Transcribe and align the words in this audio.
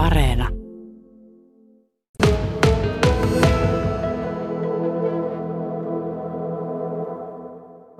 Areena. 0.00 0.48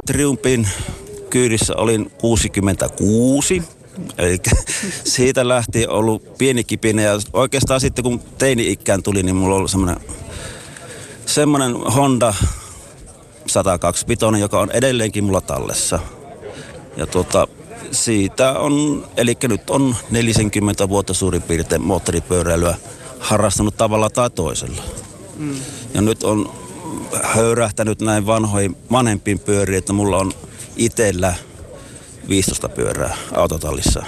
Triumpin 0.07 0.69
kyydissä 1.31 1.77
olin 1.77 2.11
66. 2.21 3.63
Eli 4.19 4.39
siitä 5.15 5.49
lähti 5.49 5.87
ollut 5.87 6.39
pieni 6.39 6.65
kipinä 6.65 7.03
ja 7.03 7.13
oikeastaan 7.33 7.81
sitten 7.81 8.03
kun 8.03 8.21
teini-ikään 8.39 9.03
tuli, 9.03 9.23
niin 9.23 9.37
mulla 9.37 9.57
oli 9.57 9.69
semmoinen, 9.69 9.97
semmoinen 11.27 11.77
Honda 11.77 12.35
125, 13.47 14.41
joka 14.41 14.61
on 14.61 14.71
edelleenkin 14.71 15.25
mulla 15.25 15.41
tallessa. 15.41 15.99
Ja 16.97 17.07
tuota, 17.07 17.49
siitä 17.93 18.59
on, 18.59 19.07
eli 19.17 19.37
nyt 19.43 19.71
on 19.71 19.97
40 20.11 20.89
vuotta 20.89 21.15
suurin 21.15 21.43
piirtein 21.43 21.83
moottoripyöräilyä 21.83 22.75
harrastanut 23.19 23.77
tavalla 23.77 24.11
tai 24.11 24.31
toisella. 24.31 24.83
Mm. 25.37 25.57
Ja 25.95 26.01
nyt 26.01 26.23
on 26.23 26.53
höyrähtänyt 27.23 28.01
näin 28.01 28.27
vanhoihin 28.27 28.77
vanhempiin 28.93 29.39
pyöriin, 29.39 29.79
että 29.79 29.93
mulla 29.93 30.17
on 30.17 30.33
itsellä 30.77 31.35
15 32.29 32.69
pyörää 32.69 33.17
autotallissa, 33.35 34.03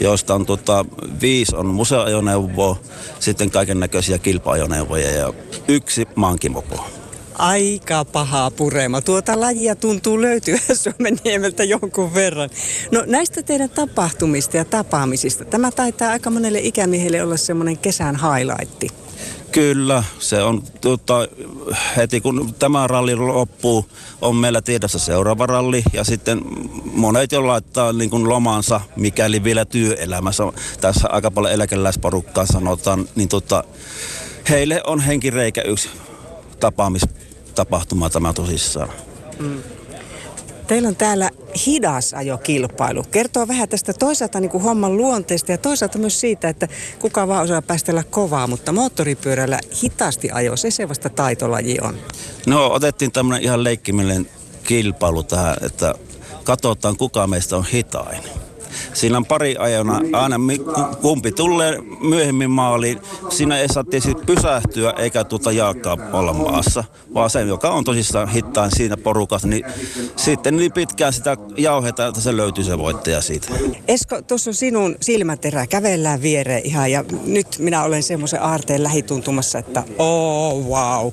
joista 0.00 0.34
on 0.34 0.46
tota, 0.46 0.84
viisi 1.20 1.56
on 1.56 1.66
museoajoneuvoa, 1.66 2.76
sitten 3.20 3.50
kaiken 3.50 3.80
näköisiä 3.80 4.18
kilpa-ajoneuvoja 4.18 5.10
ja 5.10 5.32
yksi 5.68 6.08
maankimopo. 6.14 6.99
Aika 7.40 8.04
pahaa 8.04 8.50
purema. 8.50 9.00
Tuota 9.00 9.40
lajia 9.40 9.76
tuntuu 9.76 10.22
löytyä 10.22 10.58
Suomen 10.82 11.18
niemeltä 11.24 11.64
jonkun 11.64 12.14
verran. 12.14 12.50
No 12.92 13.02
näistä 13.06 13.42
teidän 13.42 13.70
tapahtumista 13.70 14.56
ja 14.56 14.64
tapaamisista. 14.64 15.44
Tämä 15.44 15.70
taitaa 15.70 16.10
aika 16.10 16.30
monelle 16.30 16.58
ikämiehelle 16.58 17.22
olla 17.22 17.36
semmoinen 17.36 17.78
kesän 17.78 18.16
highlightti. 18.16 18.88
Kyllä, 19.52 20.04
se 20.18 20.42
on 20.42 20.62
tuota, 20.80 21.28
heti 21.96 22.20
kun 22.20 22.54
tämä 22.58 22.86
ralli 22.86 23.16
loppuu, 23.16 23.86
on 24.20 24.36
meillä 24.36 24.62
tiedossa 24.62 24.98
seuraava 24.98 25.46
ralli 25.46 25.82
ja 25.92 26.04
sitten 26.04 26.40
monet 26.84 27.32
jo 27.32 27.46
laittaa 27.46 27.92
niin 27.92 28.10
kuin 28.10 28.28
lomansa, 28.28 28.80
mikäli 28.96 29.44
vielä 29.44 29.64
työelämässä. 29.64 30.42
Tässä 30.80 31.08
aika 31.08 31.30
paljon 31.30 31.52
eläkeläisporukkaa 31.52 32.46
sanotaan, 32.46 33.08
niin 33.14 33.28
tuota, 33.28 33.64
heille 34.48 34.80
on 34.86 35.00
henkireikä 35.00 35.62
yksi 35.62 35.88
tapaamistapahtuma 37.64 38.10
tämä 38.10 38.32
tosissaan. 38.32 38.88
Mm. 39.38 39.62
Teillä 40.66 40.88
on 40.88 40.96
täällä 40.96 41.30
hidas 41.66 42.14
ajokilpailu. 42.14 43.02
Kertoo 43.10 43.48
vähän 43.48 43.68
tästä 43.68 43.92
toisaalta 43.92 44.40
niin 44.40 44.50
kuin 44.50 44.62
homman 44.62 44.96
luonteesta 44.96 45.52
ja 45.52 45.58
toisaalta 45.58 45.98
myös 45.98 46.20
siitä, 46.20 46.48
että 46.48 46.68
kuka 46.98 47.28
vaan 47.28 47.44
osaa 47.44 47.62
päästellä 47.62 48.04
kovaa, 48.10 48.46
mutta 48.46 48.72
moottoripyörällä 48.72 49.58
hitaasti 49.82 50.30
ajo, 50.30 50.56
se 50.56 50.70
se 50.70 50.88
vasta 50.88 51.08
taitolaji 51.08 51.78
on. 51.82 51.96
No 52.46 52.66
otettiin 52.72 53.12
tämmöinen 53.12 53.42
ihan 53.42 53.64
leikkiminen 53.64 54.28
kilpailu 54.64 55.22
tähän, 55.22 55.56
että 55.62 55.94
katsotaan 56.44 56.96
kuka 56.96 57.26
meistä 57.26 57.56
on 57.56 57.64
hitain. 57.64 58.22
Siinä 58.92 59.16
on 59.16 59.26
pari 59.26 59.56
ajona 59.58 60.00
aina 60.12 60.36
kumpi 61.00 61.32
tulee 61.32 61.78
myöhemmin 62.00 62.50
maaliin. 62.50 63.00
Siinä 63.28 63.58
ei 63.58 63.68
saa 63.68 63.84
tietysti 63.84 64.14
pysähtyä 64.26 64.94
eikä 64.98 65.24
tuota 65.24 65.52
jalkaa 65.52 65.96
olla 66.12 66.32
maassa, 66.32 66.84
vaan 67.14 67.30
se, 67.30 67.42
joka 67.42 67.70
on 67.70 67.84
tosissaan 67.84 68.28
hittain 68.28 68.70
siinä 68.76 68.96
porukassa, 68.96 69.48
niin 69.48 69.64
sitten 70.16 70.56
niin 70.56 70.72
pitkään 70.72 71.12
sitä 71.12 71.36
jauhetaan, 71.56 72.08
että 72.08 72.20
se 72.20 72.36
löytyy 72.36 72.64
se 72.64 72.78
voittaja 72.78 73.20
siitä. 73.20 73.46
Esko, 73.88 74.22
tuossa 74.22 74.50
on 74.50 74.54
sinun 74.54 74.96
silmäterä, 75.00 75.66
kävellään 75.66 76.22
viereen 76.22 76.66
ihan 76.66 76.92
ja 76.92 77.04
nyt 77.24 77.46
minä 77.58 77.84
olen 77.84 78.02
semmoisen 78.02 78.42
aarteen 78.42 78.82
lähituntumassa, 78.82 79.58
että 79.58 79.82
oh 79.98 80.66
wow. 80.66 81.12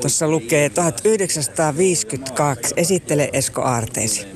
Tuossa 0.00 0.28
lukee 0.28 0.70
1952. 0.70 2.74
Esittele 2.76 3.30
Esko 3.32 3.62
aarteesi. 3.62 4.35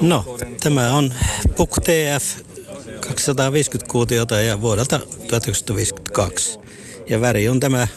No, 0.00 0.24
tämä 0.60 0.92
on 0.92 1.14
PUK 1.56 1.78
TF 1.80 2.40
250 3.00 3.92
kuutiota 3.92 4.40
ja 4.40 4.60
vuodelta 4.60 4.98
1952. 4.98 6.58
Ja 7.08 7.20
väri 7.20 7.48
on 7.48 7.60
tämä 7.60 7.88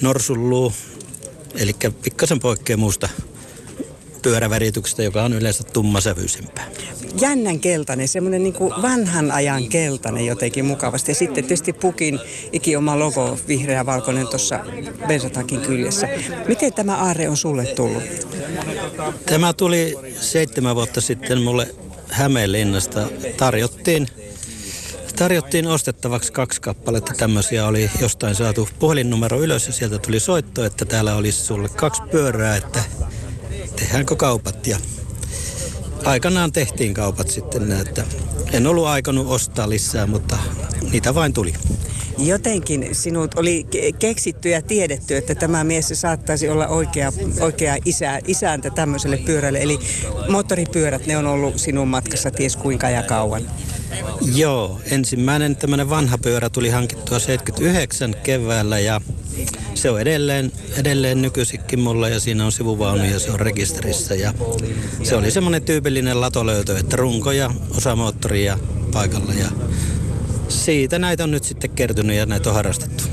norsulluu, 0.00 0.72
eli 1.54 1.72
pikkasen 2.02 2.40
poikkeaa 2.40 2.76
muusta 2.76 3.08
pyörävärityksestä, 4.22 5.02
joka 5.02 5.22
on 5.22 5.32
yleensä 5.32 5.64
tummasävyisempää. 5.64 6.68
Jännän 7.20 7.60
keltainen, 7.60 8.08
semmoinen 8.08 8.42
niin 8.42 8.54
vanhan 8.82 9.30
ajan 9.30 9.68
keltainen 9.68 10.26
jotenkin 10.26 10.64
mukavasti. 10.64 11.10
Ja 11.10 11.14
sitten 11.14 11.44
tietysti 11.44 11.72
pukin 11.72 12.18
ikioma 12.52 12.98
logo, 12.98 13.38
vihreä 13.48 13.86
valkoinen 13.86 14.26
tuossa 14.28 14.60
bensatakin 15.06 15.60
kyljessä. 15.60 16.08
Miten 16.48 16.72
tämä 16.72 16.96
aarre 16.96 17.28
on 17.28 17.36
sulle 17.36 17.64
tullut? 17.66 18.02
Tämä 19.26 19.52
tuli 19.52 19.96
seitsemän 20.20 20.76
vuotta 20.76 21.00
sitten 21.00 21.42
mulle 21.42 21.74
Hämeenlinnasta. 22.08 23.08
Tarjottiin 23.36 24.06
tarjottiin 25.16 25.66
ostettavaksi 25.66 26.32
kaksi 26.32 26.60
kappaletta. 26.60 27.12
Tämmöisiä 27.16 27.66
oli 27.66 27.90
jostain 28.00 28.34
saatu 28.34 28.68
puhelinnumero 28.78 29.40
ylös 29.40 29.66
ja 29.66 29.72
sieltä 29.72 29.98
tuli 29.98 30.20
soitto, 30.20 30.64
että 30.64 30.84
täällä 30.84 31.14
olisi 31.14 31.44
sulle 31.44 31.68
kaksi 31.68 32.02
pyörää, 32.02 32.56
että 32.56 32.84
tehdäänkö 33.76 34.16
kaupat. 34.16 34.66
Ja 34.66 34.78
aikanaan 36.04 36.52
tehtiin 36.52 36.94
kaupat 36.94 37.28
sitten, 37.28 37.72
että 37.72 38.04
en 38.52 38.66
ollut 38.66 38.86
aikonut 38.86 39.26
ostaa 39.26 39.68
lisää, 39.68 40.06
mutta 40.06 40.38
niitä 40.90 41.14
vain 41.14 41.32
tuli. 41.32 41.54
Jotenkin 42.20 42.88
sinut 42.92 43.34
oli 43.34 43.66
keksitty 43.98 44.48
ja 44.48 44.62
tiedetty, 44.62 45.16
että 45.16 45.34
tämä 45.34 45.64
mies 45.64 45.92
saattaisi 45.94 46.48
olla 46.48 46.68
oikea, 46.68 47.12
oikea 47.40 47.76
isä, 47.84 48.18
isäntä 48.26 48.70
tämmöiselle 48.70 49.16
pyörälle. 49.16 49.62
Eli 49.62 49.78
moottoripyörät, 50.28 51.06
ne 51.06 51.16
on 51.16 51.26
ollut 51.26 51.58
sinun 51.58 51.88
matkassa 51.88 52.30
ties 52.30 52.56
kuinka 52.56 52.90
ja 52.90 53.02
kauan. 53.02 53.42
Joo, 54.34 54.80
ensimmäinen 54.90 55.56
tämmöinen 55.56 55.90
vanha 55.90 56.18
pyörä 56.18 56.50
tuli 56.50 56.68
hankittua 56.68 57.18
79 57.18 58.14
keväällä 58.22 58.78
ja 58.78 59.00
se 59.74 59.90
on 59.90 60.00
edelleen, 60.00 60.52
edelleen 60.76 61.22
nykyisinkin 61.22 61.80
mulla 61.80 62.08
ja 62.08 62.20
siinä 62.20 62.44
on 62.44 62.52
sivuvaunu 62.52 63.04
ja 63.04 63.18
se 63.18 63.30
on 63.30 63.40
rekisterissä. 63.40 64.14
Ja 64.14 64.34
se 65.02 65.16
oli 65.16 65.30
semmoinen 65.30 65.62
tyypillinen 65.62 66.20
latolöytö, 66.20 66.78
että 66.78 66.96
runko 66.96 67.32
ja 67.32 67.50
osamoottoria 67.76 68.58
paikalla 68.92 69.32
ja 69.34 69.48
siitä 70.50 70.98
näitä 70.98 71.24
on 71.24 71.30
nyt 71.30 71.44
sitten 71.44 71.70
kertynyt 71.70 72.16
ja 72.16 72.26
näitä 72.26 72.48
on 72.48 72.54
harrastettu. 72.54 73.04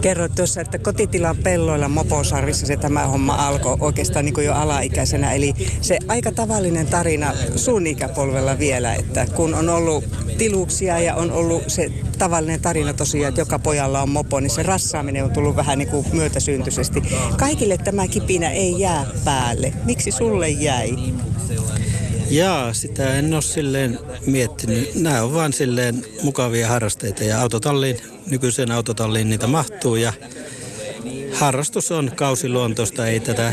Kerroit 0.00 0.34
tuossa, 0.34 0.60
että 0.60 0.78
kotitilan 0.78 1.36
pelloilla 1.36 1.88
Moposarvissa 1.88 2.66
se 2.66 2.76
tämä 2.76 3.06
homma 3.06 3.34
alkoi 3.34 3.76
oikeastaan 3.80 4.24
niin 4.24 4.34
kuin 4.34 4.46
jo 4.46 4.54
alaikäisenä. 4.54 5.32
Eli 5.32 5.54
se 5.80 5.98
aika 6.08 6.32
tavallinen 6.32 6.86
tarina 6.86 7.32
sun 7.56 7.86
ikäpolvella 7.86 8.58
vielä, 8.58 8.94
että 8.94 9.26
kun 9.26 9.54
on 9.54 9.68
ollut 9.68 10.04
tiluksia 10.38 10.98
ja 10.98 11.14
on 11.14 11.32
ollut 11.32 11.62
se 11.66 11.92
tavallinen 12.18 12.60
tarina 12.60 12.92
tosiaan, 12.92 13.28
että 13.28 13.40
joka 13.40 13.58
pojalla 13.58 14.02
on 14.02 14.08
mopo, 14.08 14.40
niin 14.40 14.50
se 14.50 14.62
rassaaminen 14.62 15.24
on 15.24 15.30
tullut 15.30 15.56
vähän 15.56 15.78
niin 15.78 15.88
kuin 15.88 16.06
myötäsyntyisesti. 16.12 17.02
Kaikille 17.36 17.78
tämä 17.78 18.08
kipinä 18.08 18.50
ei 18.50 18.80
jää 18.80 19.06
päälle. 19.24 19.72
Miksi 19.84 20.10
sulle 20.10 20.48
jäi? 20.48 20.96
Jaa, 22.34 22.72
sitä 22.72 23.14
en 23.14 23.34
ole 23.34 23.42
silleen 23.42 23.98
miettinyt. 24.26 24.94
Nämä 24.94 25.22
on 25.22 25.34
vaan 25.34 25.52
silleen 25.52 26.06
mukavia 26.22 26.68
harrasteita 26.68 27.24
ja 27.24 27.40
autotalliin, 27.40 27.98
nykyiseen 28.30 28.72
autotalliin 28.72 29.28
niitä 29.30 29.46
mahtuu 29.46 29.96
ja 29.96 30.12
harrastus 31.32 31.92
on 31.92 32.12
kausiluontoista, 32.16 33.06
ei 33.06 33.20
tätä, 33.20 33.52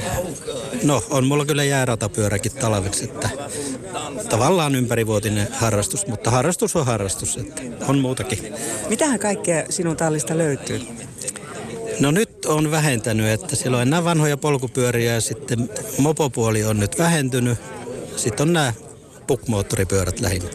no 0.84 1.04
on 1.10 1.28
mulla 1.28 1.46
kyllä 1.46 1.64
jääratapyöräkin 1.64 2.52
talveksi, 2.52 3.04
että 3.04 3.30
tavallaan 4.30 4.76
ympärivuotinen 4.76 5.48
harrastus, 5.52 6.08
mutta 6.08 6.32
harrastus 6.32 6.76
on 6.76 6.86
harrastus, 6.86 7.38
että 7.38 7.62
on 7.88 8.00
muutakin. 8.00 8.54
Mitähän 8.90 9.20
kaikkea 9.20 9.66
sinun 9.70 9.98
tallista 9.98 10.38
löytyy? 10.38 10.82
No 12.00 12.12
nyt 12.12 12.46
on 12.46 12.72
vähentänyt, 12.72 13.28
että 13.28 13.56
siellä 13.56 13.78
on 13.78 13.82
enää 13.82 14.04
vanhoja 14.04 14.38
polkupyöriä 14.38 15.14
ja 15.14 15.22
sitten 15.22 15.70
mopopuoli 15.98 16.64
on 16.64 16.80
nyt 16.80 16.98
vähentynyt 17.00 17.60
sitten 18.22 18.48
on 18.48 18.54
nämä 18.54 18.74
pukmoottoripyörät 19.28 20.20
lähinnä. 20.20 20.50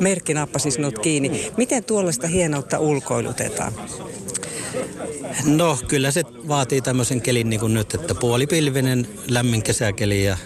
Merkki 0.00 0.34
nappasi 0.34 0.70
sinut 0.70 0.98
kiinni. 0.98 1.52
Miten 1.56 1.84
tuollaista 1.84 2.26
hienoutta 2.26 2.78
ulkoilutetaan? 2.78 3.72
No 5.44 5.78
kyllä 5.88 6.10
se 6.10 6.22
vaatii 6.48 6.80
tämmöisen 6.80 7.22
kelin 7.22 7.50
niin 7.50 7.60
kuin 7.60 7.74
nyt, 7.74 7.94
että 7.94 8.14
puolipilvinen 8.14 9.08
lämmin 9.28 9.62
kesäkeli 9.62 10.24
ja 10.24 10.36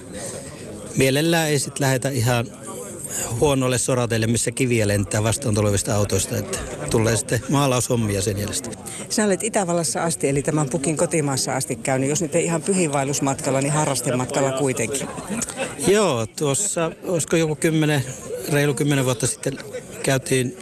mielellään 0.97 1.49
ei 1.49 1.59
sitten 1.59 1.81
lähetä 1.81 2.09
ihan 2.09 2.47
huonolle 3.41 3.79
sorateille, 3.79 4.27
missä 4.27 4.51
kiviä 4.51 4.89
lentää 4.89 5.23
vastaan 5.23 5.55
tulevista 5.55 5.97
autoista, 5.97 6.37
että 6.37 6.59
tulee 6.91 7.17
sitten 7.17 7.41
maalaushommia 7.49 8.23
sen 8.23 8.39
jäljestä. 8.39 8.71
Sä 9.09 9.25
olet 9.25 9.43
Itävallassa 9.43 10.03
asti, 10.03 10.29
eli 10.29 10.43
tämän 10.43 10.69
pukin 10.69 10.97
kotimaassa 10.97 11.57
asti 11.57 11.77
käynyt. 11.77 12.09
Jos 12.09 12.23
nyt 12.23 12.35
ei 12.35 12.45
ihan 12.45 12.63
pyhiinvaellusmatkalla, 12.63 13.61
niin 13.61 13.73
harrastematkalla 13.73 14.53
kuitenkin. 14.53 15.09
Joo, 15.87 16.27
tuossa, 16.27 16.93
olisiko 17.05 17.37
joku 17.37 17.57
kymmenen, 17.57 18.05
reilu 18.53 18.75
kymmenen 18.75 19.05
vuotta 19.05 19.27
sitten 19.27 19.59
käytiin 20.03 20.59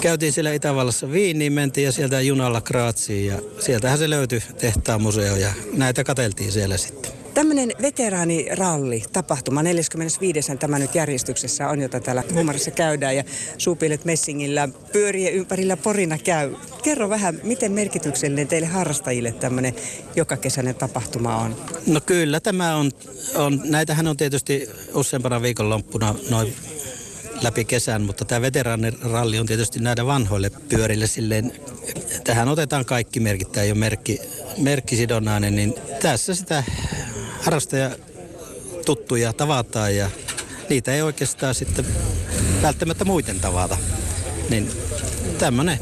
käytiin 0.00 0.32
siellä 0.32 0.52
Itävallassa 0.52 1.12
Viiniin, 1.12 1.52
mentiin 1.52 1.84
ja 1.84 1.92
sieltä 1.92 2.20
junalla 2.20 2.60
Graatsiin 2.60 3.26
ja 3.26 3.38
sieltähän 3.58 3.98
se 3.98 4.10
löytyi 4.10 4.42
tehtaan 4.58 5.02
museo 5.02 5.36
ja 5.36 5.48
näitä 5.72 6.04
kateltiin 6.04 6.52
siellä 6.52 6.76
sitten. 6.76 7.17
Tämmöinen 7.38 7.72
veteraaniralli, 7.82 9.02
tapahtuma, 9.12 9.62
45. 9.62 10.56
tämä 10.56 10.78
nyt 10.78 10.94
järjestyksessä 10.94 11.68
on, 11.68 11.80
jota 11.80 12.00
täällä 12.00 12.22
Huumarissa 12.34 12.70
käydään 12.70 13.16
ja 13.16 13.24
suupiilet 13.58 14.04
messingillä 14.04 14.68
pyörien 14.92 15.34
ympärillä 15.34 15.76
porina 15.76 16.18
käy. 16.18 16.54
Kerro 16.82 17.08
vähän, 17.08 17.40
miten 17.42 17.72
merkityksellinen 17.72 18.48
teille 18.48 18.66
harrastajille 18.66 19.32
tämmöinen 19.32 19.74
jokakesäinen 20.16 20.74
tapahtuma 20.74 21.36
on? 21.36 21.56
No 21.86 22.00
kyllä 22.00 22.40
tämä 22.40 22.76
on, 22.76 22.90
on 23.34 23.60
näitähän 23.64 24.06
on 24.06 24.16
tietysti 24.16 24.68
useampana 24.94 25.42
viikonloppuna 25.42 26.14
noin 26.30 26.54
läpi 27.42 27.64
kesän, 27.64 28.02
mutta 28.02 28.24
tämä 28.24 28.40
veteraaniralli 28.40 29.38
on 29.38 29.46
tietysti 29.46 29.80
näitä 29.80 30.06
vanhoille 30.06 30.50
pyörille 30.68 31.06
silleen, 31.06 31.52
tähän 32.24 32.48
otetaan 32.48 32.84
kaikki 32.84 33.20
merkit, 33.20 33.52
tämä 33.52 33.64
ei 33.64 33.70
ole 33.70 33.78
merkki, 33.78 34.20
merkkisidonnainen, 34.56 35.56
niin 35.56 35.74
tässä 36.02 36.34
sitä 36.34 36.64
harrastaja 37.40 37.90
tuttuja 38.86 39.32
tavataan 39.32 39.96
ja 39.96 40.10
niitä 40.68 40.94
ei 40.94 41.02
oikeastaan 41.02 41.54
sitten 41.54 41.86
välttämättä 42.62 43.04
muuten 43.04 43.40
tavata. 43.40 43.76
Niin 44.50 44.70
tämmöinen 45.38 45.78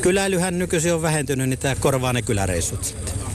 kyläilyhän 0.00 0.58
nykyisin 0.58 0.94
on 0.94 1.02
vähentynyt, 1.02 1.48
niin 1.48 1.58
tämä 1.58 1.74
korvaa 1.74 2.12
ne 2.12 2.22
kyläreissut 2.22 2.84
sitten. 2.84 3.15